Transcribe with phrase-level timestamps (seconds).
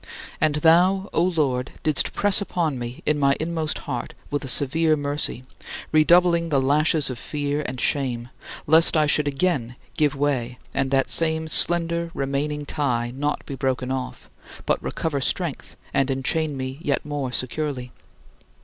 [0.41, 4.97] And thou, O Lord, didst press upon me in my inmost heart with a severe
[4.97, 5.43] mercy,
[5.91, 8.29] redoubling the lashes of fear and shame;
[8.65, 13.91] lest I should again give way and that same slender remaining tie not be broken
[13.91, 14.27] off,
[14.65, 17.91] but recover strength and enchain me yet more securely.